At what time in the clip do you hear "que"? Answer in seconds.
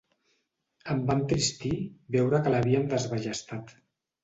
2.49-2.55